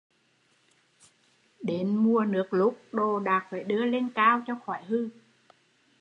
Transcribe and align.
Đến 1.61 1.95
mùa 1.95 2.19
nước 2.27 2.53
lút, 2.53 2.73
đồ 2.91 3.19
đạc 3.19 3.47
phải 3.51 3.63
đưa 3.63 3.85
lên 3.85 4.09
cao 4.15 4.43
cho 4.47 4.55
khỏi 4.65 4.83
hư 4.87 5.09